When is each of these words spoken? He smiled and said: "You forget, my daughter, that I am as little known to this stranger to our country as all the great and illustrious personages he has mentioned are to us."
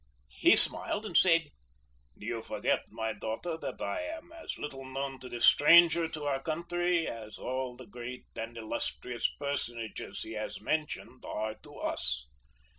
He 0.39 0.55
smiled 0.55 1.05
and 1.05 1.15
said: 1.15 1.49
"You 2.15 2.41
forget, 2.41 2.85
my 2.89 3.13
daughter, 3.13 3.55
that 3.57 3.79
I 3.83 4.01
am 4.01 4.31
as 4.31 4.57
little 4.57 4.83
known 4.83 5.19
to 5.19 5.29
this 5.29 5.45
stranger 5.45 6.07
to 6.07 6.23
our 6.23 6.41
country 6.41 7.07
as 7.07 7.37
all 7.37 7.75
the 7.77 7.85
great 7.85 8.25
and 8.35 8.57
illustrious 8.57 9.29
personages 9.39 10.23
he 10.23 10.31
has 10.31 10.59
mentioned 10.59 11.23
are 11.23 11.53
to 11.61 11.75
us." 11.75 12.25